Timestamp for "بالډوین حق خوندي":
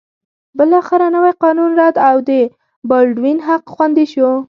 2.89-4.05